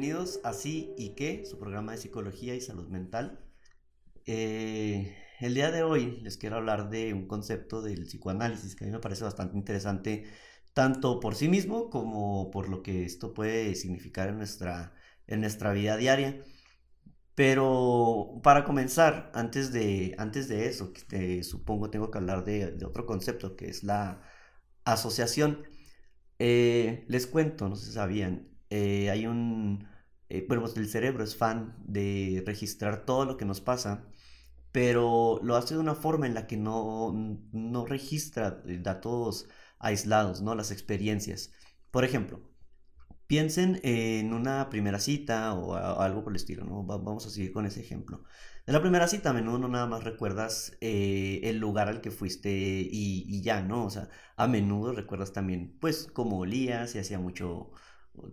bienvenidos 0.00 0.40
a 0.44 0.54
Sí 0.54 0.94
y 0.96 1.10
qué, 1.10 1.44
su 1.44 1.58
programa 1.58 1.92
de 1.92 1.98
psicología 1.98 2.54
y 2.54 2.62
salud 2.62 2.88
mental. 2.88 3.38
Eh, 4.24 5.14
el 5.40 5.52
día 5.52 5.70
de 5.70 5.82
hoy 5.82 6.22
les 6.22 6.38
quiero 6.38 6.56
hablar 6.56 6.88
de 6.88 7.12
un 7.12 7.26
concepto 7.26 7.82
del 7.82 8.04
psicoanálisis 8.04 8.74
que 8.74 8.84
a 8.84 8.86
mí 8.86 8.94
me 8.94 9.00
parece 9.00 9.24
bastante 9.24 9.58
interesante, 9.58 10.24
tanto 10.72 11.20
por 11.20 11.34
sí 11.34 11.48
mismo 11.48 11.90
como 11.90 12.50
por 12.50 12.70
lo 12.70 12.82
que 12.82 13.04
esto 13.04 13.34
puede 13.34 13.74
significar 13.74 14.30
en 14.30 14.38
nuestra, 14.38 14.94
en 15.26 15.42
nuestra 15.42 15.70
vida 15.72 15.98
diaria. 15.98 16.42
Pero 17.34 18.40
para 18.42 18.64
comenzar, 18.64 19.30
antes 19.34 19.70
de, 19.70 20.14
antes 20.16 20.48
de 20.48 20.66
eso, 20.66 20.94
supongo 21.42 21.90
tengo 21.90 22.10
que 22.10 22.16
hablar 22.16 22.44
de, 22.44 22.72
de, 22.72 22.86
otro 22.86 23.04
concepto 23.04 23.54
que 23.54 23.68
es 23.68 23.84
la 23.84 24.22
asociación. 24.84 25.62
Eh, 26.38 27.04
les 27.08 27.26
cuento, 27.26 27.68
no 27.68 27.76
si 27.76 27.92
sabían, 27.92 28.49
eh, 28.70 29.10
hay 29.10 29.26
un... 29.26 29.88
Eh, 30.28 30.44
bueno, 30.48 30.62
pues 30.62 30.76
el 30.76 30.88
cerebro 30.88 31.24
es 31.24 31.36
fan 31.36 31.76
de 31.86 32.42
registrar 32.46 33.04
todo 33.04 33.24
lo 33.24 33.36
que 33.36 33.44
nos 33.44 33.60
pasa, 33.60 34.06
pero 34.72 35.40
lo 35.42 35.56
hace 35.56 35.74
de 35.74 35.80
una 35.80 35.94
forma 35.96 36.26
en 36.26 36.34
la 36.34 36.46
que 36.46 36.56
no, 36.56 37.12
no 37.52 37.86
registra 37.86 38.62
datos 38.80 39.48
aislados, 39.80 40.42
¿no? 40.42 40.54
Las 40.54 40.70
experiencias. 40.70 41.52
Por 41.90 42.04
ejemplo, 42.04 42.40
piensen 43.30 43.80
en 43.84 44.32
una 44.34 44.70
primera 44.70 44.98
cita 44.98 45.54
o, 45.54 45.74
algo 45.74 46.24
por 46.24 46.32
el 46.32 46.36
estilo, 46.36 46.64
¿no? 46.64 46.82
vamos 46.82 47.26
a 47.26 47.30
seguir 47.30 47.52
con 47.52 47.64
ese 47.64 47.80
ejemplo. 47.80 48.24
De 48.66 48.72
la 48.72 48.80
primera 48.80 49.06
cita 49.06 49.30
a 49.30 49.32
menudo 49.32 49.58
no 49.58 49.68
nada 49.68 49.86
más 49.86 50.02
recuerdas 50.02 50.76
eh, 50.80 51.40
el 51.44 51.58
lugar 51.58 51.88
al 51.88 52.00
que 52.00 52.10
fuiste 52.10 52.50
y, 52.50 53.24
y, 53.28 53.42
ya, 53.42 53.62
¿no? 53.62 53.84
O 53.84 53.90
sea, 53.90 54.08
a 54.36 54.48
menudo 54.48 54.92
recuerdas 54.92 55.32
también, 55.32 55.76
pues, 55.80 56.08
cómo 56.12 56.38
olías, 56.38 56.90
si 56.90 56.98
hacía 56.98 57.20
mucho, 57.20 57.70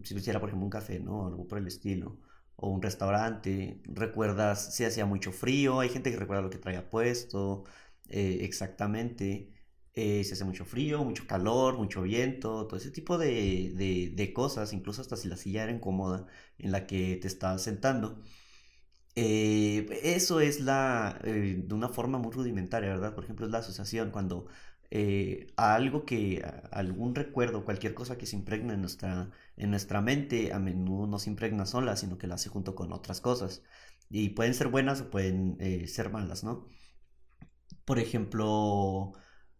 si 0.03 0.15
hiciera, 0.15 0.39
por 0.39 0.49
ejemplo, 0.49 0.65
un 0.65 0.69
café, 0.71 0.99
¿no? 0.99 1.27
Algo 1.27 1.47
por 1.47 1.57
el 1.59 1.67
estilo. 1.67 2.17
O 2.55 2.69
un 2.69 2.81
restaurante. 2.81 3.81
Recuerdas 3.85 4.73
si 4.75 4.85
hacía 4.85 5.05
mucho 5.05 5.31
frío. 5.31 5.79
Hay 5.79 5.89
gente 5.89 6.11
que 6.11 6.17
recuerda 6.17 6.43
lo 6.43 6.49
que 6.49 6.57
traía 6.57 6.89
puesto. 6.89 7.63
Eh, 8.09 8.39
exactamente. 8.41 9.51
Eh, 9.93 10.23
si 10.23 10.33
hace 10.33 10.45
mucho 10.45 10.65
frío, 10.65 11.03
mucho 11.03 11.25
calor, 11.27 11.77
mucho 11.77 12.03
viento, 12.03 12.67
todo 12.67 12.77
ese 12.79 12.91
tipo 12.91 13.17
de, 13.17 13.73
de, 13.75 14.11
de, 14.15 14.33
cosas, 14.33 14.71
incluso 14.71 15.01
hasta 15.01 15.15
si 15.17 15.27
la 15.27 15.37
silla 15.37 15.63
era 15.63 15.71
incómoda 15.71 16.27
en 16.59 16.71
la 16.71 16.85
que 16.85 17.17
te 17.17 17.27
estabas 17.27 17.63
sentando. 17.63 18.21
Eh, 19.15 19.87
eso 20.03 20.39
es 20.39 20.59
la, 20.59 21.19
de 21.23 21.73
una 21.73 21.89
forma 21.89 22.19
muy 22.19 22.31
rudimentaria, 22.31 22.89
¿verdad? 22.89 23.15
Por 23.15 23.23
ejemplo, 23.23 23.47
es 23.47 23.51
la 23.51 23.59
asociación, 23.59 24.11
cuando 24.11 24.47
eh, 24.89 25.47
a 25.57 25.75
algo 25.75 26.05
que, 26.05 26.43
algún 26.71 27.15
recuerdo, 27.15 27.65
cualquier 27.65 27.93
cosa 27.93 28.17
que 28.17 28.25
se 28.25 28.35
impregna 28.35 28.73
en 28.73 28.81
nuestra, 28.81 29.31
en 29.57 29.71
nuestra 29.71 30.01
mente, 30.01 30.53
a 30.53 30.59
menudo 30.59 31.07
no 31.07 31.19
se 31.19 31.29
impregna 31.29 31.65
sola, 31.65 31.95
sino 31.97 32.17
que 32.17 32.27
la 32.27 32.35
hace 32.35 32.49
junto 32.49 32.75
con 32.75 32.93
otras 32.93 33.21
cosas. 33.21 33.63
Y 34.09 34.29
pueden 34.29 34.53
ser 34.53 34.69
buenas 34.69 35.01
o 35.01 35.09
pueden 35.09 35.57
eh, 35.59 35.87
ser 35.87 36.09
malas, 36.11 36.43
¿no? 36.43 36.67
Por 37.85 37.99
ejemplo, 37.99 39.13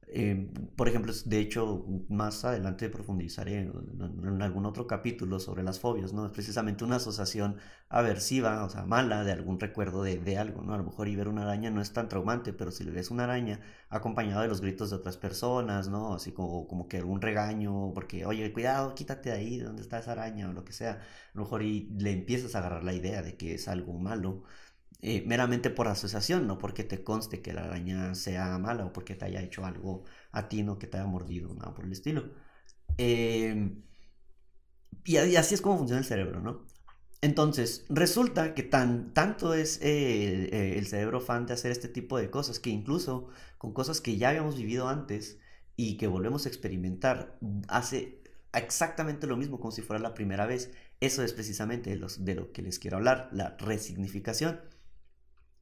Em, 0.10 0.54
por 0.78 0.88
ejemplo, 0.88 1.12
de 1.26 1.40
hecho, 1.40 1.86
más 2.08 2.46
adelante 2.46 2.90
profundizaré 2.90 3.60
en, 3.60 4.42
algún 4.42 4.66
otro 4.66 4.88
capítulo 4.88 5.40
sobre 5.40 5.64
las 5.64 5.80
fobias, 5.82 6.14
¿no? 6.14 6.26
Es 6.26 6.32
precisamente 6.32 6.86
una 6.86 6.96
asociación 6.96 7.58
aversiva, 7.90 8.64
o 8.64 8.70
sea, 8.70 8.86
mala 8.86 9.26
de 9.26 9.34
algún 9.34 9.60
recuerdo 9.60 10.04
de, 10.04 10.18
de, 10.18 10.38
algo, 10.38 10.62
¿no? 10.62 10.74
A 10.74 10.78
lo 10.78 10.86
mejor 10.86 11.10
y 11.10 11.16
ver 11.18 11.28
una 11.28 11.42
araña 11.44 11.72
no 11.72 11.82
es 11.82 11.92
tan 11.92 12.08
traumante, 12.08 12.54
pero 12.54 12.72
si 12.72 12.86
le 12.86 12.92
ves 12.92 13.12
una 13.12 13.26
araña 13.26 13.60
acompañado 13.90 14.42
de 14.44 14.48
los 14.48 14.62
gritos 14.62 14.90
de 14.92 14.96
otras 14.96 15.18
personas, 15.18 15.90
¿no? 15.90 16.14
Así 16.14 16.32
como, 16.32 16.68
como 16.68 16.88
que 16.88 16.98
algún 16.98 17.22
regaño, 17.22 17.92
porque, 17.94 18.26
oye, 18.26 18.52
cuidado, 18.54 18.96
quítate 18.96 19.30
de 19.32 19.36
ahí, 19.36 19.58
¿dónde 19.60 19.82
está 19.82 20.00
esa 20.00 20.14
araña? 20.14 20.50
O 20.50 20.54
lo 20.54 20.64
que 20.64 20.74
sea. 20.74 20.94
A 20.94 21.00
lo 21.34 21.42
mejor 21.44 21.64
y 21.64 21.90
le 22.00 22.12
empiezas 22.12 22.56
a 22.56 22.60
agarrar 22.60 22.84
la 22.84 22.94
idea 22.94 23.22
de 23.22 23.36
que 23.38 23.54
es 23.56 23.68
algo 23.68 23.94
malo. 24.00 24.44
Eh, 25.02 25.24
meramente 25.28 25.70
por 25.70 25.88
asociación, 25.88 26.48
no 26.48 26.58
porque 26.58 26.84
te 26.84 27.04
conste 27.04 27.42
que 27.42 27.54
la 27.54 27.66
araña 27.66 28.16
sea 28.16 28.58
mala 28.58 28.86
o 28.88 28.94
porque 28.94 29.14
te 29.14 29.26
haya 29.26 29.42
hecho 29.42 29.64
algo 29.64 30.06
a 30.32 30.50
ti, 30.50 30.64
no 30.64 30.80
que 30.80 30.88
te 30.88 30.98
haya 30.98 31.06
mordido, 31.06 31.54
nada 31.54 31.74
por 31.74 31.86
el 31.86 31.92
estilo. 31.92 32.32
Em, 32.98 33.84
y, 35.06 35.18
así 35.38 35.56
es 35.56 35.62
como 35.62 35.78
funciona 35.78 36.00
el 36.00 36.06
cerebro, 36.06 36.42
¿no? 36.42 36.66
Entonces, 37.22 37.86
resulta 37.90 38.54
que 38.54 38.64
tan, 38.64 39.14
tanto 39.14 39.54
es 39.54 39.80
eh, 39.82 40.50
eh, 40.52 40.76
el 40.78 40.88
cerebro 40.88 41.22
fan 41.22 41.46
de 41.46 41.54
hacer 41.54 41.72
este 41.72 41.88
tipo 41.90 42.18
de 42.18 42.30
cosas 42.30 42.60
que 42.60 42.70
incluso 42.70 43.30
con 43.58 43.74
cosas 43.74 44.02
que 44.02 44.18
ya 44.18 44.30
habíamos 44.30 44.58
vivido 44.58 44.88
antes 44.88 45.40
y 45.76 45.98
que 45.98 46.08
volvemos 46.08 46.46
a 46.46 46.50
experimentar, 46.50 47.38
hace 47.68 48.22
exactamente 48.54 49.28
lo 49.28 49.38
mismo 49.38 49.60
como 49.60 49.72
si 49.72 49.82
fuera 49.82 50.02
la 50.02 50.14
primera 50.14 50.46
vez. 50.46 50.72
Eso 51.00 51.24
es 51.24 51.34
precisamente 51.34 51.92
de 52.20 52.36
lo 52.36 52.52
que 52.52 52.62
les 52.62 52.80
quiero 52.80 52.98
hablar, 52.98 53.30
la 53.32 53.56
resignificación. 53.58 54.60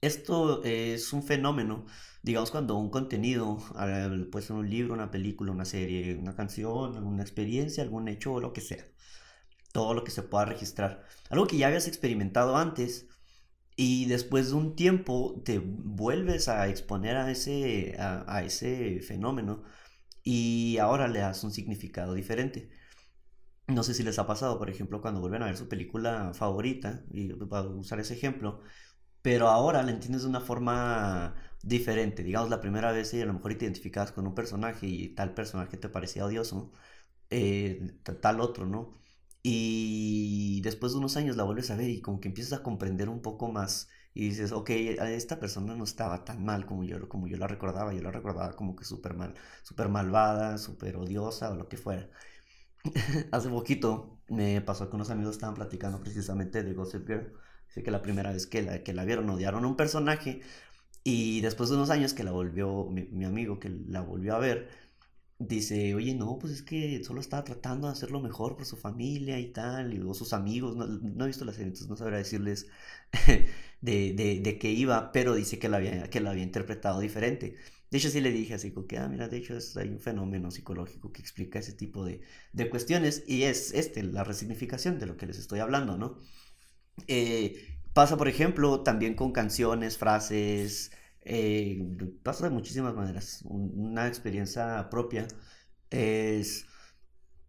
Esto 0.06 0.64
es 0.64 1.14
un 1.14 1.24
fenómeno, 1.24 1.88
digamos, 2.22 2.52
cuando 2.52 2.76
un 2.78 2.92
contenido, 2.92 3.58
puede 4.32 4.46
ser 4.46 4.56
un 4.56 4.70
libro, 4.70 4.94
una 4.94 5.10
película, 5.10 5.52
una 5.52 5.66
serie, 5.66 6.16
una 6.16 6.36
canción, 6.36 7.04
una 7.04 7.24
experiencia, 7.24 7.82
algún 7.84 8.08
hecho 8.08 8.34
o 8.34 8.40
lo 8.40 8.54
que 8.54 8.62
sea, 8.62 8.86
todo 9.74 9.96
lo 9.96 10.04
que 10.04 10.12
se 10.12 10.22
pueda 10.22 10.46
registrar, 10.46 11.04
algo 11.32 11.48
que 11.48 11.58
ya 11.58 11.68
habías 11.68 11.88
experimentado 11.88 12.56
antes 12.56 13.08
y 13.76 14.06
después 14.06 14.50
de 14.50 14.56
un 14.56 14.76
tiempo 14.76 15.42
te 15.44 15.58
vuelves 15.60 16.50
a 16.50 16.68
exponer 16.68 17.18
a 17.18 17.32
ese, 17.32 17.96
a, 18.00 18.44
ese 18.44 19.00
fenómeno 19.02 19.64
y 20.24 20.78
ahora 20.78 21.08
le 21.08 21.20
das 21.20 21.44
un 21.44 21.52
significado 21.52 22.14
diferente. 22.14 22.70
No 23.68 23.82
sé 23.82 23.96
si 23.96 24.04
les 24.04 24.20
ha 24.20 24.28
pasado, 24.28 24.60
por 24.60 24.70
ejemplo, 24.70 25.02
cuando 25.02 25.20
vuelven 25.20 25.42
a 25.42 25.48
ver 25.48 25.58
su 25.58 25.68
película 25.68 26.34
favorita, 26.36 27.04
y 27.12 27.32
a 27.32 27.62
usar 27.64 28.00
ese 28.00 28.14
ejemplo, 28.14 28.62
pero 29.26 29.50
ahora 29.50 29.82
la 29.82 29.90
entiendes 29.92 30.22
de 30.22 30.30
una 30.30 30.40
forma 30.40 31.34
diferente. 31.64 32.22
Digamos, 32.24 32.52
la 32.52 32.62
primera 32.62 32.92
vez 32.92 33.12
y 33.16 33.22
a 33.22 33.26
lo 33.26 33.34
mejor 33.34 33.56
te 33.56 33.66
identificabas 33.66 34.12
con 34.12 34.28
un 34.28 34.36
personaje 34.36 34.86
y 34.86 35.10
tal 35.16 35.34
personaje 35.34 35.78
te 35.78 35.90
parecía 35.90 36.26
odioso, 36.26 36.72
eh, 37.32 37.98
tal 38.22 38.40
otro, 38.42 38.68
¿no? 38.68 38.94
Y 39.44 40.62
después 40.62 40.94
de 40.94 41.00
unos 41.00 41.18
años 41.18 41.38
la 41.38 41.44
vuelves 41.44 41.72
a 41.72 41.76
ver 41.76 41.90
y 41.90 42.02
como 42.02 42.20
que 42.20 42.28
empiezas 42.30 42.60
a 42.60 42.64
comprender 42.64 43.10
un 43.10 43.22
poco 43.24 43.52
más 43.52 43.90
y 44.14 44.30
dices, 44.30 44.52
ok, 44.52 44.70
esta 44.72 45.40
persona 45.40 45.76
no 45.76 45.86
estaba 45.86 46.24
tan 46.26 46.46
mal 46.46 46.68
como 46.68 46.84
yo, 46.84 47.10
como 47.10 47.28
yo 47.28 47.38
la 47.38 47.48
recordaba, 47.48 47.94
yo 47.96 48.04
la 48.04 48.12
recordaba 48.12 48.56
como 48.56 48.76
que 48.76 48.86
súper 48.86 49.16
mal, 49.16 49.34
súper 49.64 49.90
malvada, 49.90 50.60
súper 50.60 50.98
odiosa 50.98 51.52
o 51.52 51.56
lo 51.56 51.68
que 51.70 51.78
fuera. 51.78 52.12
Hace 53.32 53.50
poquito 53.50 54.20
me 54.30 54.62
pasó 54.62 54.90
que 54.90 54.96
unos 54.96 55.10
amigos 55.10 55.36
estaban 55.36 55.56
platicando 55.56 56.00
precisamente 56.00 56.64
de 56.64 56.74
Gossip 56.74 57.08
Girl 57.08 57.34
Así 57.76 57.84
que 57.84 57.92
la 57.92 58.02
primera 58.02 58.32
vez 58.32 58.48
que 58.48 58.62
la, 58.62 58.84
que 58.84 58.94
la 58.94 59.04
vieron 59.04 59.30
odiaron 59.30 59.66
a 59.66 59.68
un 59.68 59.76
personaje 59.76 60.40
y 61.04 61.42
después 61.42 61.70
de 61.70 61.76
unos 61.76 61.90
años 61.90 62.14
que 62.14 62.24
la 62.24 62.32
volvió, 62.32 62.86
mi, 62.90 63.26
amigo 63.26 63.60
que 63.60 63.70
la 63.70 64.00
volvió 64.00 64.34
a 64.34 64.40
ver, 64.40 64.70
dice, 65.40 65.94
oye, 65.94 66.16
no, 66.16 66.40
pues 66.40 66.54
es 66.54 66.64
que 66.64 67.04
solo 67.04 67.20
estaba 67.22 67.44
tratando 67.44 67.88
de 67.88 67.94
hacerlo 67.94 68.22
mejor 68.22 68.56
por 68.56 68.66
su 68.66 68.78
familia 68.78 69.40
y 69.40 69.52
tal, 69.52 69.94
y, 69.94 70.00
o 70.00 70.14
sus 70.14 70.32
amigos, 70.32 70.78
no, 70.78 71.26
he 71.26 71.28
visto 71.28 71.44
la 71.44 71.52
serie, 71.52 71.68
entonces 71.68 71.90
no 71.90 71.98
sabría 71.98 72.20
decirles 72.20 72.68
de, 73.82 74.14
de, 74.14 74.40
de, 74.42 74.58
qué 74.58 74.72
iba, 74.72 75.12
pero 75.12 75.36
dice 75.36 75.60
que 75.60 75.68
la, 75.68 75.78
había, 75.78 76.10
que 76.10 76.22
la 76.22 76.32
había 76.32 76.44
interpretado 76.44 77.02
diferente. 77.02 77.56
De 77.92 77.98
hecho, 77.98 78.10
sí 78.10 78.22
le 78.22 78.32
dije 78.32 78.54
así, 78.54 78.72
como 78.72 78.88
que, 78.88 78.98
ah, 78.98 79.10
mira, 79.10 79.28
de 79.28 79.38
hecho 79.38 79.58
es, 79.58 79.76
hay 79.78 79.90
un 79.90 80.00
fenómeno 80.00 80.50
psicológico 80.50 81.12
que 81.12 81.22
explica 81.22 81.60
ese 81.60 81.74
tipo 81.74 82.06
de, 82.06 82.22
de 82.54 82.70
cuestiones 82.70 83.24
y 83.28 83.44
es 83.44 83.74
este, 83.74 84.02
la 84.04 84.24
resignificación 84.24 84.98
de 85.00 85.08
lo 85.08 85.18
que 85.18 85.28
les 85.28 85.40
estoy 85.40 85.60
hablando, 85.60 85.98
¿no? 85.98 86.20
Eh, 87.08 87.80
pasa, 87.94 88.18
por 88.18 88.28
ejemplo, 88.28 88.82
también 88.84 89.16
con 89.16 89.32
canciones, 89.32 89.98
frases, 89.98 90.92
eh, 91.22 91.84
pasa 92.24 92.46
de 92.46 92.52
muchísimas 92.52 92.94
maneras. 92.96 93.42
una 93.46 94.08
experiencia 94.08 94.90
propia 94.90 95.28
es, 95.90 96.66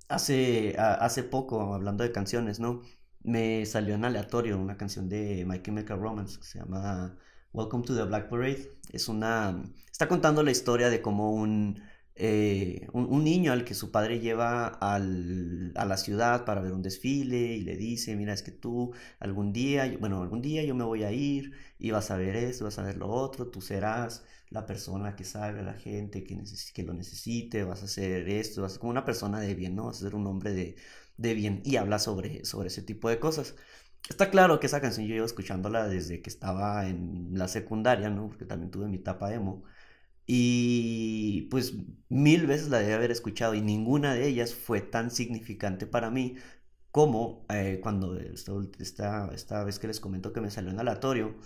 hace, 0.09 0.77
hace 0.79 1.23
poco, 1.25 1.75
hablando 1.75 2.05
de 2.05 2.13
canciones, 2.13 2.61
¿no? 2.61 2.83
Me 3.23 3.67
salió 3.67 3.95
en 3.97 4.05
aleatorio 4.05 4.59
una 4.59 4.77
canción 4.77 5.09
de 5.09 5.45
My 5.47 5.63
Chemical 5.63 5.99
Romance 6.01 6.39
que 6.39 6.45
se 6.47 6.59
llama 6.61 7.17
Welcome 7.53 7.85
to 7.85 7.95
the 7.97 8.05
Black 8.05 8.29
Parade. 8.29 8.71
Es 8.93 9.09
una, 9.09 9.63
está 9.91 10.09
contando 10.09 10.43
la 10.43 10.51
historia 10.53 10.91
de 10.91 11.03
cómo 11.03 11.33
un 11.33 11.83
eh, 12.19 12.89
un, 12.93 13.25
niño 13.25 13.53
al 13.53 13.65
que 13.65 13.75
su 13.75 13.91
padre 13.91 14.21
lleva 14.21 14.69
al, 14.69 15.73
a 15.77 15.85
la 15.85 15.97
ciudad 15.99 16.45
para 16.47 16.63
ver 16.63 16.73
un 16.73 16.83
desfile 16.83 17.55
y 17.55 17.61
le 17.63 17.77
dice, 17.77 18.17
mira, 18.17 18.33
es 18.33 18.43
que 18.43 18.53
tú 18.53 18.93
algún 19.21 19.53
día, 19.53 19.95
bueno, 20.01 20.23
algún 20.23 20.41
día 20.43 20.65
yo 20.65 20.75
me 20.75 20.85
voy 20.85 21.05
a 21.05 21.13
ir 21.13 21.53
y 21.79 21.91
vas 21.91 22.11
a 22.11 22.17
ver 22.17 22.37
esto, 22.37 22.65
vas 22.65 22.79
a 22.79 22.85
ver 22.85 22.97
lo 22.97 23.09
otro, 23.09 23.49
tú 23.49 23.61
serás 23.61 24.25
la 24.51 24.65
persona 24.67 25.15
que 25.17 25.25
salve 25.25 25.61
a 25.61 25.63
la 25.65 25.75
gente 25.75 26.25
que, 26.25 26.39
que 26.73 26.83
lo 26.83 26.95
necesite, 26.95 27.65
vas 27.65 27.83
a 27.83 27.85
hacer 27.87 28.29
esto, 28.29 28.63
vas 28.63 28.73
a 28.73 28.75
ser 28.75 28.81
como 28.81 28.91
una 28.93 29.05
persona 29.05 29.41
de 29.41 29.55
bien, 29.55 29.77
¿no? 29.77 29.87
Vas 29.87 29.99
a 29.99 30.01
ser 30.01 30.15
un 30.15 30.27
hombre 30.27 30.53
de, 30.55 30.77
de 31.17 31.35
bien 31.35 31.61
y 31.65 31.77
habla 31.77 31.99
sobre, 31.99 32.45
sobre 32.45 32.69
ese 32.69 32.83
tipo 32.83 33.09
de 33.11 33.19
cosas. 33.19 33.55
Está 34.09 34.31
claro 34.31 34.61
que 34.61 34.67
esa 34.69 34.81
canción 34.81 35.07
yo 35.07 35.15
llevo 35.15 35.27
escuchándola 35.27 35.89
desde 35.89 36.23
que 36.23 36.31
estaba 36.31 36.89
en 36.89 37.31
la 37.33 37.49
secundaria, 37.49 38.09
¿no? 38.09 38.29
Porque 38.29 38.45
también 38.47 38.71
tuve 38.71 38.87
mi 38.89 38.97
etapa 38.99 39.35
emo. 39.35 39.65
Y 40.27 41.43
pues 41.51 41.75
mil 42.09 42.47
veces 42.47 42.69
la 42.69 42.79
debe 42.81 42.95
haber 42.95 43.11
escuchado 43.13 43.55
y 43.55 43.61
ninguna 43.63 44.15
de 44.15 44.27
ellas 44.27 44.55
fue 44.55 44.81
tan 44.81 45.11
significante 45.11 45.87
para 45.87 46.11
mí 46.11 46.37
como 46.91 47.45
eh, 47.51 47.79
cuando 47.83 48.19
esta, 48.19 49.29
esta, 49.33 49.65
vez 49.65 49.79
que 49.79 49.87
les 49.87 50.01
comento 50.01 50.33
que 50.33 50.41
me 50.41 50.51
salió 50.51 50.71
en 50.71 50.81
aleatorio, 50.81 51.37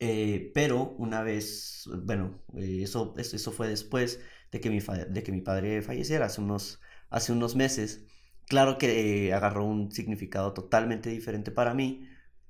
eh, 0.00 0.50
pero 0.54 0.94
una 0.98 1.22
vez, 1.22 1.88
bueno, 2.04 2.42
eh, 2.56 2.80
eso, 2.82 3.14
eso 3.16 3.52
fue 3.52 3.68
después 3.68 4.20
de 4.52 4.60
que, 4.60 4.70
mi 4.70 4.80
de 4.80 5.22
que 5.22 5.32
mi 5.32 5.40
padre 5.40 5.82
falleciera 5.82 6.26
hace 6.26 6.40
unos, 6.40 6.80
hace 7.10 7.32
unos 7.32 7.56
meses. 7.56 8.04
Claro 8.46 8.76
que 8.78 9.32
agarró 9.32 9.64
un 9.64 9.90
significado 9.92 10.52
totalmente 10.52 11.08
diferente 11.10 11.50
para 11.50 11.72
mí 11.74 12.06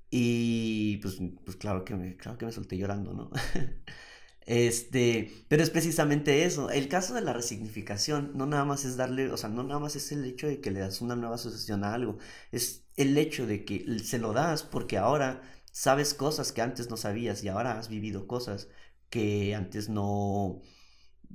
y 0.09 0.97
pues, 0.97 1.19
pues 1.45 1.57
claro, 1.57 1.85
que 1.85 1.95
me, 1.95 2.17
claro 2.17 2.37
que 2.37 2.45
me 2.45 2.51
solté 2.51 2.77
llorando, 2.77 3.13
¿no? 3.13 3.31
Este, 4.45 5.45
pero 5.47 5.63
es 5.63 5.69
precisamente 5.71 6.45
eso. 6.45 6.69
El 6.69 6.87
caso 6.87 7.13
de 7.15 7.21
la 7.21 7.33
resignificación 7.33 8.31
no 8.35 8.45
nada 8.45 8.65
más 8.65 8.85
es 8.85 8.97
darle, 8.97 9.31
o 9.31 9.37
sea, 9.37 9.49
no 9.49 9.63
nada 9.63 9.79
más 9.79 9.95
es 9.95 10.11
el 10.11 10.23
hecho 10.25 10.47
de 10.47 10.61
que 10.61 10.71
le 10.71 10.79
das 10.79 11.01
una 11.01 11.15
nueva 11.15 11.35
asociación 11.35 11.83
a 11.83 11.93
algo, 11.93 12.17
es 12.51 12.85
el 12.95 13.17
hecho 13.17 13.47
de 13.47 13.65
que 13.65 13.99
se 14.03 14.19
lo 14.19 14.33
das 14.33 14.63
porque 14.63 14.97
ahora 14.97 15.41
sabes 15.71 16.13
cosas 16.13 16.51
que 16.51 16.61
antes 16.61 16.89
no 16.89 16.97
sabías 16.97 17.43
y 17.43 17.49
ahora 17.49 17.77
has 17.79 17.89
vivido 17.89 18.27
cosas 18.27 18.69
que 19.09 19.55
antes 19.55 19.89
no, 19.89 20.61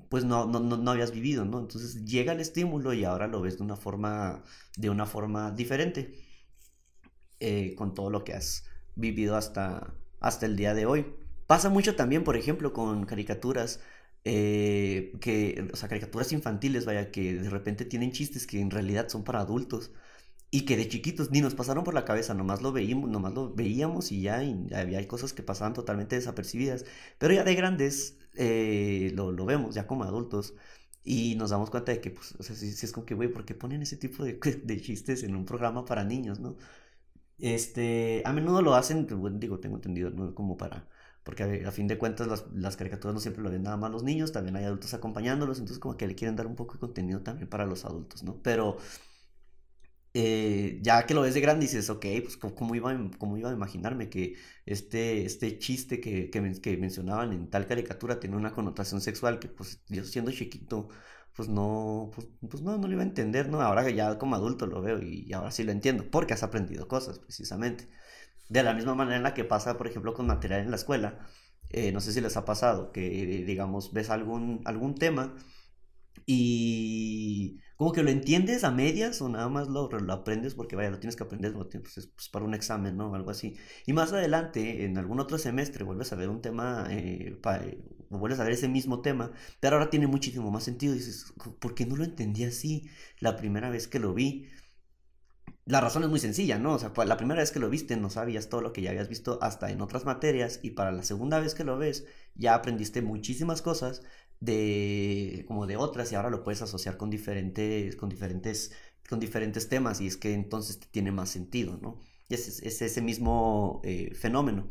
pues 0.09 0.25
no, 0.25 0.47
no, 0.47 0.61
no, 0.61 0.91
habías 0.91 1.12
vivido, 1.12 1.45
¿no? 1.45 1.61
Entonces 1.61 2.05
llega 2.05 2.33
el 2.33 2.41
estímulo 2.41 2.93
y 2.93 3.05
ahora 3.05 3.27
lo 3.29 3.41
ves 3.41 3.59
de 3.59 3.65
una 3.65 3.77
forma, 3.77 4.43
de 4.77 4.91
una 4.91 5.07
forma 5.07 5.51
diferente, 5.53 6.15
eh, 7.41 7.75
con 7.77 7.95
todo 7.95 8.11
lo 8.11 8.25
que 8.25 8.35
has 8.35 8.65
vivido 8.97 9.37
hasta, 9.37 9.95
hasta 10.21 10.47
el 10.47 10.57
día 10.57 10.75
de 10.75 10.87
hoy. 10.87 11.07
Pasa 11.50 11.69
mucho 11.69 11.97
también, 11.97 12.23
por 12.23 12.37
ejemplo, 12.37 12.73
con 12.73 13.06
caricaturas, 13.06 13.81
eh, 14.25 15.12
que, 15.20 15.69
o 15.73 15.76
sea, 15.76 15.88
caricaturas 15.88 16.31
infantiles, 16.31 16.85
vaya, 16.87 17.11
que 17.11 17.35
de 17.35 17.50
repente 17.50 17.85
tienen 17.85 18.12
chistes 18.12 18.47
que 18.47 18.61
en 18.61 18.70
realidad 18.70 19.08
son 19.08 19.25
para 19.25 19.41
adultos 19.41 19.91
y 20.52 20.64
que 20.64 20.76
de 20.76 20.88
chiquitos 20.88 21.32
ni 21.32 21.41
nos 21.41 21.56
pasaron 21.56 21.82
por 21.82 21.94
la 21.94 22.05
cabeza, 22.05 22.35
nomás 22.35 22.62
lo 22.62 22.70
veíamos, 22.70 23.11
nomás 23.11 23.35
lo 23.35 23.52
veíamos 23.52 24.12
y 24.12 24.23
ya 24.23 24.44
y 24.44 24.69
había 24.73 25.06
cosas 25.08 25.32
que 25.32 25.43
pasaban 25.43 25.75
totalmente 25.75 26.14
desapercibidas, 26.17 26.85
pero 27.19 27.35
ya 27.35 27.43
de 27.43 27.55
grandes 27.56 28.19
eh, 28.37 29.12
lo, 29.17 29.35
vemos 29.44 29.75
ya 29.75 29.88
como 29.88 30.05
adultos 30.05 30.55
y 31.02 31.35
nos 31.37 31.50
damos 31.50 31.70
cuenta 31.70 31.91
de 31.93 32.00
que, 32.00 32.12
pues, 32.12 32.32
o 32.38 32.44
sea, 32.44 32.55
si, 32.55 32.69
es 32.69 32.93
como 32.93 33.06
que, 33.06 33.14
güey, 33.17 33.29
¿por 33.32 33.44
qué 33.44 33.56
ponen 33.56 33.82
ese 33.82 33.97
tipo 33.97 34.23
de, 34.25 34.35
de, 34.64 34.81
chistes 34.81 35.25
en 35.25 35.35
un 35.35 35.47
programa 35.47 35.85
para 35.85 36.05
niños, 36.05 36.38
no? 36.38 36.56
Este, 37.38 38.23
a 38.25 38.32
menudo 38.32 38.62
lo 38.62 38.75
hacen, 38.75 39.06
digo, 39.41 39.58
tengo 39.61 39.76
entendido, 39.76 40.11
¿no? 40.11 40.35
Como 40.35 40.56
para 40.56 40.87
porque 41.22 41.64
a, 41.67 41.70
fin 41.70 41.87
de 41.87 41.99
cuentas 41.99 42.26
las, 42.26 42.44
las, 42.52 42.76
caricaturas 42.76 43.14
no 43.14 43.20
siempre 43.20 43.43
lo 43.43 43.50
ven 43.50 43.62
nada 43.62 43.76
más 43.76 43.90
los 43.90 44.02
niños, 44.02 44.32
también 44.32 44.56
hay 44.56 44.64
adultos 44.64 44.94
acompañándolos, 44.94 45.58
entonces 45.58 45.78
como 45.78 45.96
que 45.96 46.06
le 46.06 46.14
quieren 46.14 46.37
dar 46.37 46.46
un 46.46 46.56
poco 46.56 46.75
de 46.75 46.81
contenido 46.81 47.20
también 47.22 47.49
para 47.49 47.67
los 47.67 47.84
adultos, 47.84 48.22
¿no? 48.22 48.40
Pero 48.43 48.78
eh, 50.12 50.81
ya 50.82 51.06
que 51.06 51.14
lo 51.14 51.22
ves 51.22 51.34
de 51.34 51.40
grande 51.40 51.67
dices, 51.67 51.88
ok, 51.88 52.05
pues 52.22 52.37
¿cómo 52.37 52.75
iba, 52.75 52.93
cómo 53.19 53.37
iba 53.38 53.50
a 53.50 53.52
imaginarme 53.52 54.08
que 54.11 54.34
este, 54.67 55.25
este 55.25 55.58
chiste 55.58 56.00
que, 56.00 56.31
que, 56.31 56.76
mencionaban 56.76 57.32
en 57.32 57.49
tal 57.49 57.66
caricatura 57.66 58.19
tiene 58.19 58.37
una 58.37 58.52
connotación 58.52 59.00
sexual 59.00 59.38
que 59.38 59.49
pues 59.49 59.81
yo 59.88 60.05
siendo 60.05 60.32
chiquito 60.32 60.88
pues 61.34 61.49
no, 61.49 62.11
pues, 62.14 62.26
pues, 62.50 62.62
no, 62.62 62.76
no 62.78 62.87
lo 62.88 62.93
iba 62.93 63.02
a 63.02 63.06
entender, 63.06 63.49
¿no? 63.49 63.61
Ahora 63.61 63.88
ya 63.90 64.19
como 64.19 64.34
adulto 64.37 64.66
lo 64.66 64.82
veo 64.82 65.00
y 65.00 65.32
ahora 65.32 65.50
sí 65.52 65.62
lo 65.64 65.73
entiendo, 65.73 66.11
porque 66.11 66.34
has 66.34 66.43
aprendido 66.43 66.88
cosas 66.88 67.19
precisamente. 67.19 67.88
De 68.50 68.62
la 68.62 68.75
misma 68.75 68.94
manera 68.94 69.17
en 69.17 69.23
la 69.23 69.35
que 69.35 69.44
pasa, 69.44 69.79
por 69.79 69.87
ejemplo, 69.87 70.12
con 70.14 70.26
material 70.26 70.61
en 70.61 70.70
la 70.70 70.76
escuela. 70.76 71.20
Eh, 71.70 71.93
no 71.93 72.00
sé 72.00 72.12
si 72.12 72.20
les 72.20 72.37
ha 72.37 72.44
pasado 72.44 72.93
que, 72.93 73.08
digamos, 73.47 73.93
ves 73.93 74.11
algún, 74.11 74.61
algún 74.67 74.97
tema 74.97 75.37
y 76.26 77.58
como 77.76 77.93
que 77.93 78.02
lo 78.02 78.11
entiendes 78.11 78.64
a 78.64 78.70
medias 78.70 79.20
o 79.23 79.29
nada 79.29 79.49
más 79.49 79.69
lo, 79.69 79.88
lo 79.88 80.12
aprendes 80.12 80.55
porque 80.55 80.76
vaya, 80.76 80.91
lo 80.91 80.99
tienes 81.00 81.17
que 81.17 81.25
aprender 81.25 81.52
pues, 81.52 81.69
pues, 82.14 82.29
para 82.31 82.44
un 82.44 82.55
examen, 82.55 82.97
¿no? 82.97 83.14
Algo 83.14 83.31
así. 83.31 83.56
Y 83.87 83.93
más 83.93 84.12
adelante, 84.12 84.85
en 84.85 84.99
algún 84.99 85.20
otro 85.20 85.38
semestre, 85.38 85.85
vuelves 85.85 86.12
a 86.12 86.17
ver 86.17 86.29
un 86.29 86.43
tema, 86.43 86.87
eh, 86.91 87.38
o 88.11 88.19
vuelves 88.19 88.41
a 88.41 88.44
ver 88.44 88.52
ese 88.52 88.69
mismo 88.69 89.00
tema, 89.00 89.32
pero 89.61 89.76
ahora 89.76 89.91
tiene 89.91 90.06
muchísimo 90.06 90.50
más 90.50 90.64
sentido. 90.64 90.94
Y 90.94 90.99
dices, 90.99 91.32
¿por 91.58 91.75
qué 91.75 91.87
no 91.87 91.97
lo 91.97 92.05
entendí 92.05 92.44
así 92.44 92.88
la 93.19 93.37
primera 93.37 93.70
vez 93.70 93.88
que 93.88 93.99
lo 93.99 94.14
vi? 94.14 94.49
La 95.67 95.81
razón 95.81 96.03
es 96.03 96.09
muy 96.11 96.19
sencilla, 96.19 96.59
¿no? 96.59 96.75
O 96.75 96.79
sea, 96.79 96.93
la 97.07 97.17
primera 97.17 97.41
vez 97.41 97.53
que 97.53 97.61
lo 97.61 97.71
viste 97.71 97.97
no 97.97 98.11
sabías 98.11 98.49
todo 98.49 98.61
lo 98.61 98.73
que 98.73 98.83
ya 98.83 98.91
habías 98.91 99.09
visto 99.09 99.39
hasta 99.43 99.71
en 99.71 99.81
otras 99.81 100.05
materias 100.05 100.59
y 100.62 100.71
para 100.71 100.91
la 100.93 101.03
segunda 101.03 101.39
vez 101.39 101.55
que 101.55 101.65
lo 101.65 101.79
ves 101.79 102.07
ya 102.35 102.55
aprendiste 102.55 103.03
muchísimas 103.03 103.62
cosas 103.62 104.03
de 104.41 105.45
como 105.47 105.67
de 105.67 105.77
otras 105.77 106.11
y 106.12 106.15
ahora 106.17 106.31
lo 106.31 106.43
puedes 106.43 106.62
asociar 106.62 106.97
con 106.97 107.11
diferentes 107.11 107.95
con 107.97 108.09
diferentes 108.09 108.73
con 109.09 109.21
diferentes 109.21 109.69
temas 109.69 110.01
y 110.01 110.07
es 110.07 110.17
que 110.17 110.33
entonces 110.35 110.81
tiene 110.91 111.12
más 111.12 111.31
sentido, 111.31 111.79
¿no? 111.81 112.01
Y 112.29 112.35
es, 112.35 112.61
es 112.62 112.81
ese 112.83 113.03
mismo 113.03 113.81
eh, 113.85 114.15
fenómeno. 114.15 114.69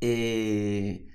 Eh, 0.00 1.08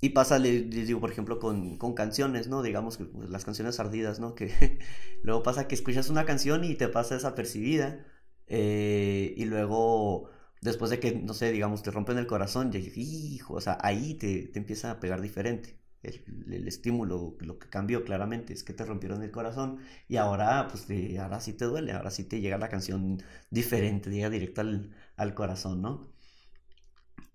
y 0.00 0.10
pasa, 0.10 0.38
les, 0.38 0.68
digo, 0.70 1.00
por 1.00 1.10
ejemplo, 1.10 1.38
con, 1.38 1.78
con, 1.78 1.94
canciones, 1.94 2.48
¿no? 2.48 2.62
Digamos 2.62 2.98
que 2.98 3.04
pues, 3.06 3.30
las 3.30 3.44
canciones 3.44 3.80
ardidas, 3.80 4.20
¿no? 4.20 4.34
Que 4.36 4.78
luego 5.22 5.42
pasa 5.42 5.68
que 5.68 5.74
escuchas 5.74 6.10
una 6.10 6.26
canción 6.26 6.64
y 6.64 6.74
te 6.74 6.88
pasa 6.88 7.14
desapercibida. 7.14 8.04
Eh, 8.46 9.34
y 9.36 9.44
luego, 9.46 10.30
después 10.60 10.90
de 10.90 11.00
que, 11.00 11.12
no 11.14 11.34
sé, 11.34 11.50
digamos, 11.52 11.82
te 11.82 11.90
rompen 11.90 12.18
el 12.18 12.26
corazón, 12.26 12.70
y 12.74 13.34
hijo, 13.34 13.54
o 13.54 13.60
sea, 13.60 13.78
ahí 13.82 14.14
te, 14.14 14.48
te 14.48 14.58
empieza 14.58 14.90
a 14.92 15.00
pegar 15.00 15.20
diferente. 15.20 15.80
El, 16.02 16.52
el, 16.52 16.68
estímulo, 16.68 17.36
lo 17.40 17.58
que 17.58 17.68
cambió 17.68 18.04
claramente 18.04 18.52
es 18.52 18.62
que 18.62 18.72
te 18.74 18.84
rompieron 18.84 19.22
el 19.22 19.30
corazón 19.32 19.78
y 20.08 20.16
ahora, 20.16 20.68
pues, 20.68 20.86
ahora 21.18 21.40
sí 21.40 21.52
te 21.54 21.64
duele, 21.64 21.92
ahora 21.92 22.10
sí 22.10 22.24
te 22.24 22.40
llega 22.40 22.58
la 22.58 22.68
canción 22.68 23.22
diferente, 23.50 24.10
llega 24.10 24.30
directo 24.30 24.60
al, 24.60 24.94
al 25.16 25.34
corazón, 25.34 25.82
¿no? 25.82 26.12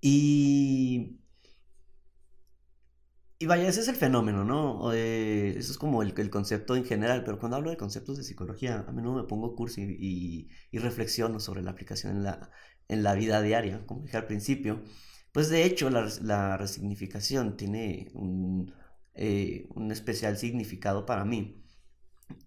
Y 0.01 1.21
y 3.41 3.47
vaya, 3.47 3.67
ese 3.67 3.81
es 3.81 3.87
el 3.87 3.95
fenómeno, 3.95 4.45
¿no? 4.45 4.93
Eso 4.93 5.71
es 5.71 5.77
como 5.79 6.03
el, 6.03 6.13
el, 6.15 6.29
concepto 6.29 6.75
en 6.75 6.85
general, 6.85 7.23
pero 7.23 7.39
cuando 7.39 7.57
hablo 7.57 7.71
de 7.71 7.77
conceptos 7.77 8.17
de 8.17 8.23
psicología, 8.23 8.85
a 8.87 8.91
menudo 8.91 9.15
me 9.15 9.27
pongo 9.27 9.55
curso 9.55 9.81
y, 9.81 10.47
y, 10.71 10.77
reflexiono 10.77 11.39
sobre 11.39 11.63
la 11.63 11.71
aplicación 11.71 12.17
en 12.17 12.23
la, 12.23 12.51
en 12.87 13.01
la 13.01 13.15
vida 13.15 13.41
diaria, 13.41 13.83
como 13.87 14.03
dije 14.03 14.17
al 14.17 14.27
principio. 14.27 14.83
Pues 15.31 15.49
de 15.49 15.65
hecho, 15.65 15.89
la, 15.89 16.07
la 16.21 16.55
resignificación 16.57 17.57
tiene 17.57 18.11
un, 18.13 18.75
eh, 19.15 19.67
un 19.73 19.91
especial 19.91 20.37
significado 20.37 21.07
para 21.07 21.25
mí. 21.25 21.63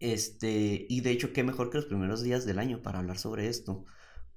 Este, 0.00 0.86
y 0.88 1.00
de 1.00 1.10
hecho, 1.10 1.32
qué 1.32 1.42
mejor 1.44 1.70
que 1.70 1.78
los 1.78 1.86
primeros 1.86 2.22
días 2.22 2.46
del 2.46 2.58
año 2.60 2.82
para 2.82 3.00
hablar 3.00 3.18
sobre 3.18 3.48
esto. 3.48 3.84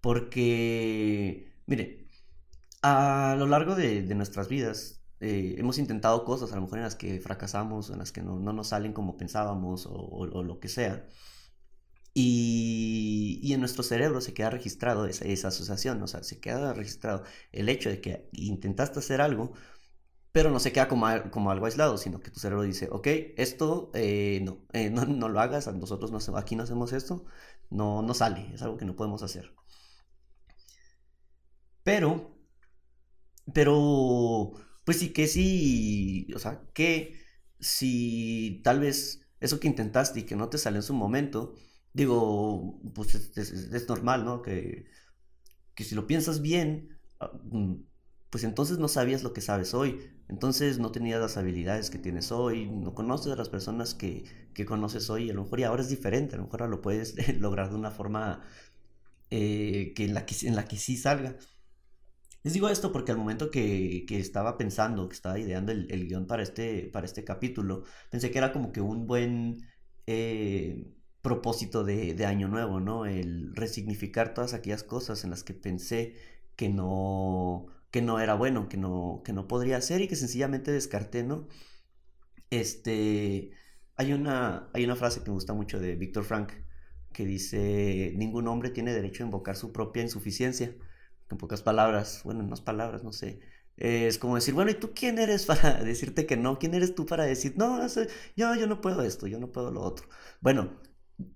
Porque, 0.01 1.53
mire, 1.67 2.07
a 2.81 3.35
lo 3.37 3.45
largo 3.47 3.75
de, 3.75 4.01
de 4.03 4.15
nuestras 4.15 4.49
vidas 4.49 4.96
eh, 5.19 5.55
hemos 5.57 5.77
intentado 5.79 6.23
cosas, 6.25 6.51
a 6.51 6.55
lo 6.55 6.61
mejor 6.61 6.77
en 6.79 6.83
las 6.83 6.95
que 6.95 7.19
fracasamos, 7.19 7.89
en 7.89 7.99
las 7.99 8.11
que 8.11 8.21
no, 8.21 8.39
no 8.39 8.53
nos 8.53 8.67
salen 8.69 8.93
como 8.93 9.17
pensábamos 9.17 9.85
o, 9.87 9.91
o, 9.93 10.43
lo 10.43 10.59
que 10.59 10.69
sea. 10.69 11.07
Y, 12.13 13.39
y, 13.43 13.53
en 13.53 13.59
nuestro 13.59 13.83
cerebro 13.83 14.21
se 14.21 14.33
queda 14.33 14.49
registrado 14.49 15.05
esa, 15.05 15.25
esa, 15.25 15.49
asociación, 15.49 16.01
o 16.01 16.07
sea, 16.07 16.23
se 16.23 16.39
queda 16.39 16.73
registrado 16.73 17.23
el 17.51 17.69
hecho 17.69 17.89
de 17.89 18.01
que 18.01 18.29
intentaste 18.33 18.99
hacer 18.99 19.21
algo, 19.21 19.53
pero 20.31 20.51
no 20.51 20.59
se 20.59 20.71
queda 20.71 20.87
como, 20.87 21.07
como 21.31 21.51
algo 21.51 21.65
aislado, 21.65 21.97
sino 21.97 22.19
que 22.19 22.31
tu 22.31 22.39
cerebro 22.39 22.63
dice, 22.63 22.89
ok, 22.91 23.07
esto 23.37 23.91
eh, 23.95 24.41
no, 24.43 24.65
eh, 24.73 24.89
no, 24.89 25.05
no, 25.05 25.29
lo 25.29 25.39
hagas, 25.39 25.67
nosotros 25.75 26.11
no, 26.11 26.37
aquí 26.37 26.55
no 26.55 26.63
hacemos 26.63 26.93
esto, 26.93 27.25
no, 27.69 28.01
no 28.01 28.13
sale, 28.13 28.53
es 28.53 28.61
algo 28.61 28.77
que 28.77 28.85
no 28.85 28.95
podemos 28.95 29.23
hacer. 29.23 29.53
Pero, 31.83 32.37
pero 33.53 34.53
pues 34.87 34.99
sí 34.99 35.09
que 35.11 35.27
sí, 35.27 36.29
o 36.33 36.39
sea, 36.39 36.63
que 36.73 37.19
si 37.59 38.61
tal 38.63 38.79
vez 38.79 39.27
eso 39.41 39.59
que 39.59 39.67
intentaste 39.67 40.21
y 40.21 40.23
que 40.23 40.37
no 40.37 40.47
te 40.47 40.57
salió 40.57 40.79
en 40.79 40.83
su 40.83 40.93
momento, 40.93 41.55
digo, 41.91 42.79
pues 42.95 43.15
es, 43.15 43.89
normal, 43.89 44.23
¿no? 44.23 44.41
Que, 44.41 44.85
que, 45.75 45.83
si 45.83 45.93
lo 45.93 46.07
piensas 46.07 46.41
bien, 46.41 46.97
ah, 47.19 47.33
mm, 47.51 47.83
pues 48.29 48.45
entonces 48.45 48.77
no 48.79 48.87
sabías 48.87 49.23
lo 49.23 49.33
que 49.33 49.41
sabes 49.41 49.73
hoy, 49.73 49.99
entonces 50.29 50.79
no 50.79 50.89
tenías 50.93 51.19
las 51.19 51.35
habilidades 51.35 51.89
que 51.89 51.99
tienes 51.99 52.31
hoy, 52.31 52.69
no 52.69 52.95
conoces 52.95 53.33
a 53.33 53.35
las 53.35 53.49
personas 53.49 53.93
que, 53.93 54.23
que 54.53 54.65
conoces 54.65 55.09
hoy, 55.09 55.29
a 55.29 55.33
lo 55.33 55.43
mejor 55.43 55.59
y 55.59 55.63
ahora 55.65 55.81
es 55.81 55.89
diferente, 55.89 56.35
a 56.35 56.37
lo 56.37 56.45
mejor 56.45 56.61
ahora 56.61 56.71
lo 56.77 56.81
puedes 56.81 57.13
lograr 57.41 57.71
de 57.71 57.75
una 57.75 57.91
forma 57.91 58.41
eh, 59.31 59.91
que 59.97 60.05
en, 60.05 60.13
la 60.13 60.25
que 60.25 60.47
en 60.47 60.55
la 60.55 60.65
que 60.65 60.77
sí 60.77 60.95
salga. 60.95 61.35
Les 62.47 62.53
digo 62.53 62.69
esto 62.69 62.93
porque 62.93 63.11
al 63.11 63.17
momento 63.17 63.51
que, 63.51 64.05
estaba 64.09 64.57
pensando, 64.57 65.09
que 65.09 65.15
estaba 65.15 65.37
ideando 65.37 65.73
el, 65.73 66.07
guion 66.07 66.27
para 66.27 66.43
este, 66.43 66.89
para 66.93 67.05
este 67.05 67.25
capítulo, 67.25 67.83
pensé 68.09 68.31
que 68.31 68.37
era 68.37 68.53
como 68.53 68.71
que 68.71 68.79
un 68.79 69.05
buen 69.05 69.67
eh, 70.05 70.93
propósito 71.21 71.83
de, 71.83 72.13
de, 72.13 72.25
año 72.25 72.47
nuevo, 72.47 72.79
¿no? 72.79 73.05
El 73.05 73.53
resignificar 73.53 74.33
todas 74.33 74.53
aquellas 74.53 74.83
cosas 74.85 75.25
en 75.25 75.31
las 75.31 75.43
que 75.43 75.55
pensé 75.55 76.15
que 76.55 76.69
no, 76.69 77.65
que 77.91 78.01
no 78.01 78.17
era 78.21 78.33
bueno, 78.35 78.69
que 78.69 78.77
no, 78.77 79.23
que 79.25 79.33
no 79.33 79.49
podría 79.49 79.75
hacer 79.75 79.99
y 79.99 80.07
que 80.07 80.15
sencillamente 80.15 80.71
descarté, 80.71 81.23
¿no? 81.23 81.49
Este, 82.49 83.51
hay 83.97 84.13
una, 84.13 84.69
hay 84.73 84.85
una 84.85 84.95
frase 84.95 85.21
que 85.21 85.31
me 85.31 85.35
gusta 85.35 85.53
mucho 85.53 85.81
de 85.81 85.95
Víctor 85.97 86.23
Frank, 86.23 86.53
que 87.11 87.25
dice, 87.25 88.13
ningún 88.15 88.47
hombre 88.47 88.69
tiene 88.69 88.93
derecho 88.93 89.23
a 89.23 89.25
invocar 89.25 89.57
su 89.57 89.73
propia 89.73 90.03
insuficiencia. 90.03 90.73
En 91.29 91.37
pocas 91.37 91.61
palabras, 91.61 92.21
bueno, 92.23 92.41
en 92.41 92.47
unas 92.47 92.61
palabras, 92.61 93.03
no 93.03 93.11
sé. 93.11 93.39
es 93.77 94.17
como 94.17 94.35
decir, 94.35 94.53
bueno, 94.53 94.71
¿y 94.71 94.75
tú 94.75 94.91
quién 94.95 95.19
eres 95.19 95.45
para 95.45 95.73
decirte 95.83 96.25
que 96.25 96.37
no? 96.37 96.57
¿Quién 96.59 96.73
eres 96.73 96.95
tú 96.95 97.05
para 97.05 97.25
decir, 97.25 97.53
no, 97.57 97.77
no 97.77 97.89
sé, 97.89 98.07
yo, 98.35 98.55
yo 98.55 98.67
no 98.67 98.81
puedo 98.81 99.01
esto, 99.03 99.27
yo 99.27 99.39
no 99.39 99.51
puedo 99.51 99.71
lo 99.71 99.81
otro? 99.81 100.07
Bueno, 100.41 100.79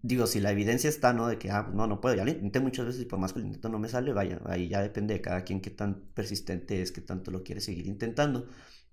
digo, 0.01 0.27
si 0.27 0.39
la 0.39 0.51
evidencia 0.51 0.89
está, 0.89 1.13
¿no? 1.13 1.27
De 1.27 1.38
que, 1.38 1.50
ah, 1.51 1.69
no, 1.74 1.88
no 1.88 2.01
puedo, 2.01 2.15
ya 2.15 2.24
lo 2.24 2.31
intenté 2.31 2.60
muchas 2.60 2.86
veces 2.86 3.01
y 3.01 3.05
por 3.05 3.19
más 3.19 3.33
que 3.33 3.39
lo 3.39 3.45
intento 3.45 3.69
no 3.69 3.79
me 3.79 3.89
sale, 3.89 4.13
vaya, 4.13 4.39
ahí 4.45 4.67
ya 4.69 4.81
depende 4.81 5.13
de 5.15 5.21
cada 5.21 5.43
quien 5.43 5.62
qué 5.62 5.71
tan 5.71 6.01
persistente 6.13 6.81
es, 6.81 6.91
qué 6.91 7.01
tanto 7.01 7.31
lo 7.31 7.43
quiere 7.43 7.62
seguir 7.62 7.88
intentando. 7.88 8.48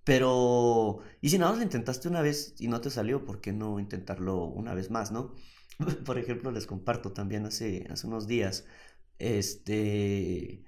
Pero, 0.04 1.00
y 1.20 1.28
si 1.30 1.38
nada 1.38 1.50
más 1.52 1.58
lo 1.58 1.64
intentaste 1.64 2.08
una 2.08 2.22
vez 2.22 2.54
y 2.58 2.68
no 2.68 2.80
te 2.80 2.90
salió, 2.90 3.24
¿por 3.24 3.40
qué 3.40 3.52
no 3.52 3.78
intentarlo 3.78 4.44
una 4.44 4.74
vez 4.74 4.90
más, 4.90 5.12
no? 5.12 5.34
Por 6.06 6.18
ejemplo, 6.18 6.50
les 6.50 6.66
comparto 6.66 7.12
también 7.12 7.44
hace, 7.46 7.86
hace 7.90 8.06
unos 8.06 8.26
días, 8.26 8.66
este, 9.18 10.64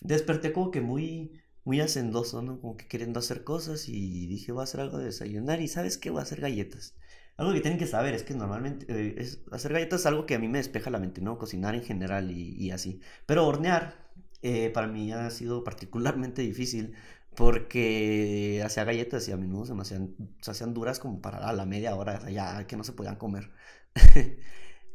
desperté 0.00 0.52
como 0.52 0.70
que 0.70 0.80
muy, 0.80 1.40
muy 1.64 1.80
hacendoso, 1.80 2.42
¿no? 2.42 2.60
Como 2.60 2.76
que 2.76 2.86
queriendo 2.88 3.18
hacer 3.20 3.44
cosas 3.44 3.88
y 3.88 4.26
dije, 4.26 4.52
voy 4.52 4.62
a 4.62 4.64
hacer 4.64 4.80
algo 4.80 4.98
de 4.98 5.06
desayunar 5.06 5.60
y 5.60 5.68
¿sabes 5.68 5.98
qué? 5.98 6.10
Voy 6.10 6.20
a 6.20 6.22
hacer 6.22 6.40
galletas. 6.40 6.94
Algo 7.36 7.52
que 7.52 7.60
tienen 7.60 7.78
que 7.78 7.86
saber 7.86 8.14
es 8.14 8.22
que 8.22 8.34
normalmente 8.34 8.86
eh, 8.88 9.28
hacer 9.52 9.72
galletas 9.72 10.00
es 10.00 10.06
algo 10.06 10.26
que 10.26 10.34
a 10.34 10.38
mí 10.38 10.48
me 10.48 10.58
despeja 10.58 10.90
la 10.90 10.98
mente, 10.98 11.20
¿no? 11.20 11.38
Cocinar 11.38 11.74
en 11.74 11.82
general 11.82 12.30
y, 12.30 12.70
así. 12.70 13.00
Pero 13.26 13.46
hornear 13.46 13.94
eh, 14.42 14.70
para 14.70 14.86
mí 14.86 15.12
ha 15.12 15.28
sido 15.30 15.64
particularmente 15.64 16.42
difícil 16.42 16.94
porque 17.34 18.62
hacía 18.64 18.84
galletas 18.84 19.28
y 19.28 19.32
a 19.32 19.36
menudo 19.36 19.66
se 19.66 19.74
me 19.74 19.82
hacían, 19.82 20.14
se 20.40 20.50
hacían 20.50 20.72
duras 20.74 20.98
como 20.98 21.20
para 21.20 21.52
la 21.52 21.66
media 21.66 21.94
hora, 21.96 22.30
ya 22.30 22.66
que 22.66 22.76
no 22.76 22.84
se 22.84 22.92
podían 22.92 23.16
comer. 23.16 23.50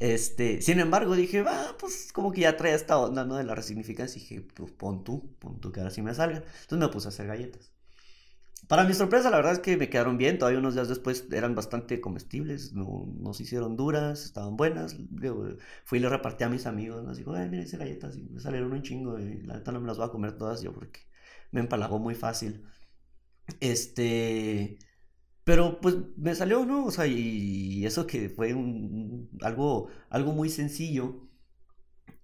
este, 0.02 0.64
sin 0.64 0.80
embargo, 0.80 1.16
dije, 1.16 1.44
va, 1.44 1.78
pues 1.80 2.12
como 2.12 2.32
que 2.32 2.42
ya 2.42 2.58
traía 2.58 2.76
esta 2.76 2.98
onda, 2.98 3.24
¿no? 3.24 3.36
De 3.38 3.44
la 3.44 3.54
resignificancia. 3.54 4.20
Dije, 4.20 4.42
pues 4.42 4.72
pon 4.72 5.04
tú, 5.04 5.36
pon 5.38 5.60
tú 5.62 5.72
que 5.72 5.80
ahora 5.80 5.92
sí 5.92 6.02
me 6.02 6.16
salgan. 6.16 6.44
Entonces 6.64 6.80
me 6.80 6.88
puse 6.92 7.08
a 7.08 7.10
hacer 7.10 7.28
galletas. 7.28 7.72
Para 8.68 8.84
mi 8.84 8.94
sorpresa, 8.96 9.30
la 9.30 9.38
verdad 9.38 9.54
es 9.54 9.60
que 9.60 9.78
me 9.78 9.90
quedaron 9.92 10.18
bien. 10.18 10.40
Todavía 10.40 10.58
unos 10.60 10.74
días 10.74 10.90
después 10.90 11.28
eran 11.32 11.54
bastante 11.54 12.02
comestibles. 12.02 12.74
No, 12.74 13.06
no 13.20 13.34
se 13.36 13.44
hicieron 13.44 13.76
duras, 13.78 14.26
estaban 14.26 14.58
buenas. 14.58 14.98
fui 15.86 16.00
y 16.00 16.02
le 16.02 16.10
repartí 16.10 16.46
a 16.46 16.50
mis 16.50 16.66
amigos. 16.66 17.04
¿no? 17.04 17.14
Digo, 17.14 17.34
ay, 17.36 17.48
mira, 17.50 17.62
hice 17.64 17.78
galletas. 17.78 18.18
Y 18.18 18.24
me 18.24 18.40
salieron 18.40 18.72
un 18.74 18.82
chingo. 18.82 19.20
Y 19.20 19.44
la 19.44 19.56
neta 19.56 19.72
no 19.72 19.82
me 19.82 19.88
las 19.88 19.98
voy 19.98 20.08
a 20.08 20.12
comer 20.12 20.36
todas 20.36 20.62
yo 20.64 20.74
porque 20.74 21.02
me 21.52 21.60
empalagó 21.60 22.00
muy 22.00 22.16
fácil. 22.16 22.64
Este. 23.60 24.80
Pero 25.52 25.82
pues 25.82 25.96
me 26.18 26.34
salió, 26.36 26.66
¿no? 26.66 26.86
O 26.86 26.92
sea, 26.92 27.08
y 27.08 27.86
eso 27.86 28.08
que 28.08 28.30
fue 28.30 28.54
un, 28.54 29.30
algo, 29.42 29.90
algo 30.10 30.32
muy 30.34 30.50
sencillo. 30.50 31.28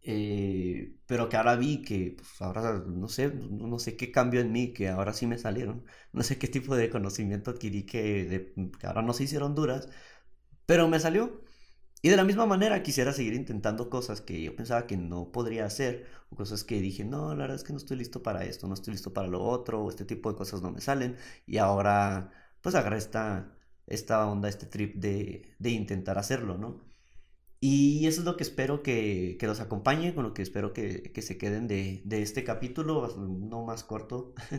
Eh, 0.10 0.96
pero 1.06 1.28
que 1.30 1.36
ahora 1.38 1.56
vi 1.58 1.82
que, 1.82 2.16
pues 2.18 2.42
ahora 2.42 2.82
no 2.88 3.08
sé, 3.10 3.30
no 3.34 3.78
sé 3.80 3.98
qué 3.98 4.12
cambió 4.12 4.40
en 4.42 4.52
mí, 4.54 4.72
que 4.74 4.88
ahora 4.90 5.14
sí 5.14 5.28
me 5.28 5.38
salieron. 5.38 5.86
No 6.14 6.24
sé 6.24 6.38
qué 6.40 6.48
tipo 6.48 6.76
de 6.76 6.90
conocimiento 6.90 7.52
adquirí 7.52 7.86
que, 7.86 8.54
que 8.80 8.88
ahora 8.88 9.02
no 9.04 9.14
se 9.14 9.24
hicieron 9.26 9.54
duras, 9.56 9.88
pero 10.66 10.88
me 10.90 11.00
salió. 11.00 11.42
Y 12.02 12.10
de 12.10 12.18
la 12.18 12.24
misma 12.26 12.46
manera 12.46 12.84
quisiera 12.84 13.14
seguir 13.14 13.34
intentando 13.34 13.90
cosas 13.90 14.22
que 14.22 14.42
yo 14.44 14.56
pensaba 14.56 14.88
que 14.88 14.98
no 14.98 15.32
podría 15.32 15.66
hacer, 15.66 16.06
o 16.30 16.36
cosas 16.36 16.64
que 16.64 16.80
dije, 16.82 17.04
no, 17.06 17.30
la 17.36 17.44
verdad 17.44 17.56
es 17.58 17.64
que 17.64 17.74
no 17.74 17.78
estoy 17.80 17.98
listo 17.98 18.24
para 18.24 18.46
esto, 18.46 18.68
no 18.68 18.76
estoy 18.76 18.94
listo 18.94 19.14
para 19.14 19.28
lo 19.28 19.44
otro, 19.44 19.84
o 19.84 19.90
este 19.90 20.06
tipo 20.06 20.32
de 20.32 20.38
cosas 20.38 20.62
no 20.62 20.72
me 20.72 20.82
salen, 20.82 21.18
y 21.48 21.58
ahora 21.58 22.32
pues 22.68 22.76
agarré 22.76 22.98
esta, 22.98 23.56
esta 23.86 24.28
onda, 24.28 24.50
este 24.50 24.66
trip 24.66 24.96
de, 24.96 25.56
de 25.58 25.70
intentar 25.70 26.18
hacerlo, 26.18 26.58
¿no? 26.58 26.82
Y 27.62 28.08
eso 28.08 28.20
es 28.20 28.26
lo 28.26 28.36
que 28.36 28.44
espero 28.44 28.84
que, 28.84 29.38
que 29.40 29.48
los 29.48 29.62
acompañe, 29.62 30.14
con 30.14 30.26
lo 30.26 30.34
que 30.34 30.42
espero 30.42 30.74
que, 30.74 31.14
que 31.14 31.22
se 31.22 31.38
queden 31.38 31.70
de, 31.70 32.02
de, 32.04 32.22
este 32.22 32.44
capítulo, 32.44 33.08
no 33.18 33.64
más 33.64 33.86
corto, 33.86 34.34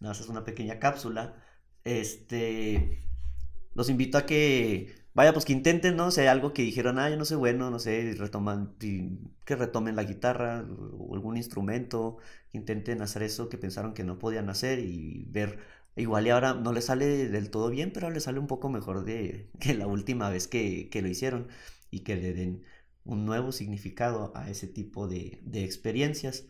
nada 0.00 0.12
más 0.12 0.20
es 0.20 0.28
una 0.28 0.44
pequeña 0.44 0.78
cápsula. 0.78 1.34
Este, 1.82 3.00
los 3.74 3.90
invito 3.90 4.18
a 4.18 4.26
que 4.26 4.94
vaya, 5.14 5.32
pues 5.32 5.44
que 5.44 5.52
intenten, 5.52 5.96
¿no? 5.96 6.12
Si 6.12 6.20
hay 6.20 6.28
algo 6.28 6.52
que 6.52 6.62
dijeron, 6.62 7.00
ah, 7.00 7.10
yo 7.10 7.16
no 7.16 7.24
sé 7.24 7.34
bueno, 7.34 7.70
no 7.70 7.80
sé, 7.80 8.14
retoman, 8.16 8.76
que 8.78 9.56
retomen 9.56 9.96
la 9.96 10.04
guitarra 10.04 10.64
o 10.96 11.14
algún 11.14 11.36
instrumento, 11.36 12.18
que 12.50 12.58
intenten 12.58 13.02
hacer 13.02 13.24
eso 13.24 13.48
que 13.48 13.58
pensaron 13.58 13.94
que 13.94 14.04
no 14.04 14.18
podían 14.20 14.48
hacer 14.48 14.78
y 14.78 15.24
ver, 15.30 15.58
igual 15.96 16.26
y 16.26 16.30
ahora 16.30 16.54
no 16.54 16.72
les 16.72 16.86
sale 16.86 17.28
del 17.28 17.50
todo 17.50 17.70
bien, 17.70 17.92
pero 17.92 18.10
les 18.10 18.24
sale 18.24 18.38
un 18.38 18.46
poco 18.46 18.68
mejor 18.68 19.04
de 19.04 19.50
que 19.60 19.74
la 19.74 19.86
última 19.86 20.30
vez 20.30 20.48
que, 20.48 20.88
que 20.90 21.02
lo 21.02 21.08
hicieron 21.08 21.48
y 21.90 22.00
que 22.00 22.16
le 22.16 22.32
den 22.34 22.64
un 23.04 23.26
nuevo 23.26 23.52
significado 23.52 24.32
a 24.36 24.50
ese 24.50 24.66
tipo 24.68 25.08
de, 25.08 25.40
de 25.42 25.64
experiencias. 25.64 26.46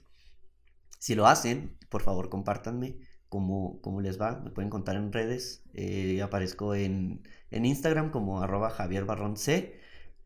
Si 0.99 1.15
lo 1.15 1.27
hacen, 1.27 1.77
por 1.89 2.03
favor 2.03 2.29
compártanme 2.29 2.99
cómo, 3.33 3.81
cómo 3.81 4.03
les 4.03 4.21
va. 4.21 4.41
Me 4.45 4.51
pueden 4.51 4.71
contar 4.71 4.97
en 4.97 5.13
redes. 5.13 5.65
Eh, 5.73 6.21
aparezco 6.23 6.75
en, 6.75 7.27
en, 7.51 7.65
Instagram 7.65 8.11
como 8.11 8.43
arroba 8.43 8.69
Javier 8.71 9.07
Barrón 9.07 9.39
C 9.39 9.81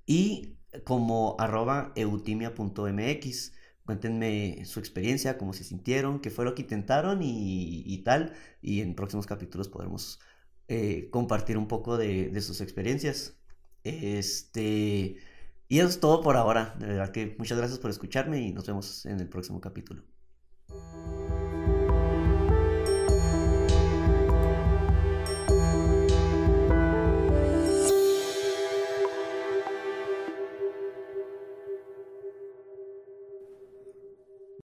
y 0.06 0.56
como 0.84 1.36
arroba 1.38 1.92
eutimia.mx. 1.94 3.52
Cuéntenme 3.86 4.64
su 4.66 4.80
experiencia, 4.80 5.38
cómo 5.38 5.52
se 5.52 5.64
sintieron, 5.64 6.20
qué 6.20 6.30
fue 6.30 6.44
lo 6.44 6.54
que 6.54 6.62
intentaron 6.62 7.20
y, 7.22 8.02
tal. 8.04 8.34
Y 8.60 8.80
en 8.82 8.94
próximos 8.94 9.26
capítulos 9.26 9.68
podremos 9.68 10.20
eh, 10.68 11.08
compartir 11.10 11.56
un 11.56 11.68
poco 11.68 11.96
de, 11.96 12.28
de, 12.28 12.40
sus 12.42 12.60
experiencias. 12.60 13.38
Este, 13.84 15.16
y 15.68 15.78
eso 15.78 15.88
es 15.88 16.00
todo 16.00 16.20
por 16.20 16.36
ahora. 16.36 16.74
De 16.80 16.86
verdad 16.88 17.10
que 17.12 17.36
muchas 17.38 17.58
gracias 17.58 17.78
por 17.78 17.90
escucharme 17.90 18.40
y 18.40 18.52
nos 18.52 18.66
vemos 18.66 19.06
en 19.06 19.20
el 19.20 19.28
próximo 19.28 19.60
capítulo. 19.60 20.02